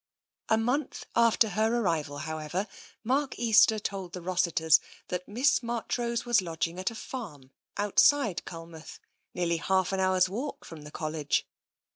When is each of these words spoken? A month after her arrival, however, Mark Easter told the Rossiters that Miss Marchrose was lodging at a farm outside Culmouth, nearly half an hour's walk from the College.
A 0.49 0.57
month 0.57 1.05
after 1.15 1.49
her 1.49 1.75
arrival, 1.79 2.17
however, 2.17 2.65
Mark 3.03 3.37
Easter 3.37 3.77
told 3.77 4.13
the 4.13 4.21
Rossiters 4.23 4.79
that 5.09 5.27
Miss 5.27 5.61
Marchrose 5.61 6.25
was 6.25 6.41
lodging 6.41 6.79
at 6.79 6.89
a 6.89 6.95
farm 6.95 7.51
outside 7.77 8.43
Culmouth, 8.43 8.99
nearly 9.35 9.57
half 9.57 9.91
an 9.91 9.99
hour's 9.99 10.27
walk 10.27 10.65
from 10.65 10.85
the 10.85 10.91
College. 10.91 11.45